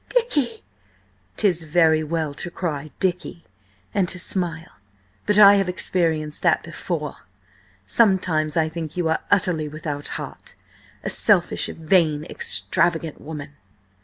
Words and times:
"Dicky!" 0.09 0.63
"'Tis 1.37 1.61
very 1.61 2.03
well 2.03 2.33
to 2.33 2.49
cry 2.49 2.89
'Dicky,' 2.99 3.43
and 3.93 4.09
to 4.09 4.17
smile, 4.17 4.77
but 5.27 5.37
I 5.37 5.57
have 5.57 5.69
experienced 5.69 6.41
that 6.41 6.63
before. 6.63 7.17
Sometimes 7.85 8.57
I 8.57 8.67
think 8.67 8.97
you 8.97 9.07
are 9.09 9.19
utterly 9.29 9.67
without 9.67 10.07
heart!–a 10.17 11.09
selfish, 11.11 11.67
vain, 11.67 12.23
extravagant 12.25 13.21
woman!" 13.21 13.51